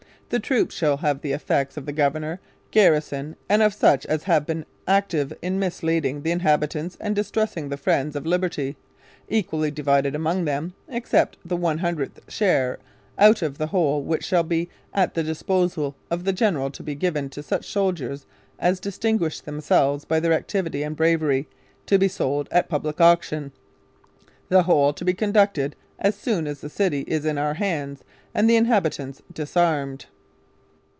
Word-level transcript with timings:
The 0.31 0.39
Troops 0.39 0.73
shall 0.73 0.95
have 0.95 1.19
the 1.19 1.33
effects 1.33 1.75
of 1.75 1.85
the 1.85 1.91
Governor, 1.91 2.39
Garrison, 2.71 3.35
& 3.47 3.49
of 3.49 3.73
such 3.73 4.05
as 4.05 4.23
have 4.23 4.45
been 4.45 4.65
active 4.87 5.33
in 5.41 5.59
misleading 5.59 6.21
the 6.21 6.31
Inhabitants 6.31 6.95
& 7.03 7.03
distressing 7.11 7.67
the 7.67 7.75
friends 7.75 8.15
of 8.15 8.25
liberty, 8.25 8.77
equally 9.27 9.71
divided 9.71 10.15
among 10.15 10.45
them, 10.45 10.73
except 10.87 11.35
the 11.43 11.57
100th 11.57 12.29
share 12.29 12.79
out 13.19 13.41
of 13.41 13.57
the 13.57 13.67
whole, 13.67 14.03
which 14.03 14.23
shall 14.23 14.43
be 14.43 14.69
at 14.93 15.15
the 15.15 15.21
disposal 15.23 15.97
of 16.09 16.23
the 16.23 16.31
General 16.31 16.71
to 16.71 16.81
be 16.81 16.95
given 16.95 17.27
to 17.29 17.43
such 17.43 17.65
soldiers 17.67 18.25
as 18.57 18.79
distinguished 18.79 19.43
themselves 19.43 20.05
by 20.05 20.21
their 20.21 20.31
activity 20.31 20.87
& 20.87 20.87
bravery, 20.87 21.49
to 21.85 21.99
be 21.99 22.07
sold 22.07 22.47
at 22.53 22.69
public 22.69 23.01
auction: 23.01 23.51
the 24.47 24.63
whole 24.63 24.93
to 24.93 25.03
be 25.03 25.13
conducted 25.13 25.75
as 25.99 26.15
soon 26.15 26.47
as 26.47 26.61
the 26.61 26.69
City 26.69 27.01
is 27.01 27.25
in 27.25 27.37
our 27.37 27.55
hands 27.55 28.05
and 28.33 28.49
the 28.49 28.55
inhabitants 28.55 29.21
disarmed. 29.33 30.05